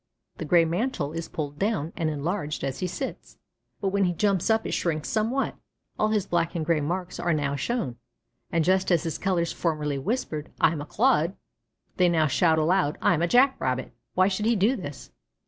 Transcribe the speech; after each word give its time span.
The 0.37 0.45
gray 0.45 0.65
mantle 0.65 1.13
is 1.13 1.29
pulled 1.29 1.59
down 1.59 1.93
and 1.95 2.09
enlarged 2.09 2.63
as 2.63 2.79
he 2.79 2.87
sits, 2.87 3.37
but 3.79 3.89
when 3.89 4.05
he 4.05 4.13
jumps 4.13 4.49
up 4.49 4.65
it 4.65 4.71
shrinks 4.73 5.07
somewhat, 5.07 5.55
all 5.99 6.07
his 6.07 6.25
black 6.25 6.55
and 6.55 6.67
white 6.67 6.83
marks 6.83 7.19
are 7.19 7.35
now 7.35 7.55
shown, 7.55 7.97
and 8.51 8.65
just 8.65 8.89
as 8.91 9.03
his 9.03 9.19
colors 9.19 9.53
formerly 9.53 9.99
whispered, 9.99 10.51
"I 10.59 10.71
am 10.71 10.81
a 10.81 10.87
clod," 10.87 11.35
they 11.97 12.09
now 12.09 12.25
shout 12.25 12.57
aloud, 12.57 12.97
"I 12.99 13.13
am 13.13 13.21
a 13.21 13.27
Jack 13.27 13.55
rabbit." 13.61 13.93
Why 14.15 14.27
should 14.27 14.47
he 14.47 14.55
do 14.55 14.75
this? 14.75 15.11